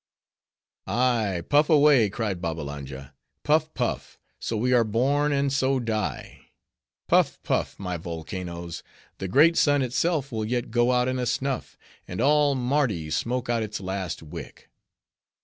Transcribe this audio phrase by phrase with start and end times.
[0.87, 3.13] "Ay, puff away," cried Babbalanja,
[3.43, 6.39] "puff; puff, so we are born, and so die.
[7.07, 8.81] Puff, puff, my volcanos:
[9.19, 11.77] the great sun itself will yet go out in a snuff,
[12.07, 14.71] and all Mardi smoke out its last wick."